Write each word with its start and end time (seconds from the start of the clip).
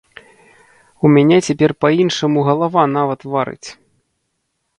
У 1.03 1.11
мяне 1.15 1.37
цяпер 1.47 1.71
па-іншаму 1.85 2.39
галава 2.49 2.87
нават 2.97 3.21
варыць. 3.37 3.69